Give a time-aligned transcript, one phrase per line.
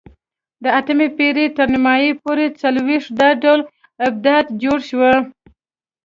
[0.63, 3.59] د اتمې پېړۍ تر نیمایي پورې څلوېښت دا ډول
[4.07, 5.13] آبدات جوړ شوي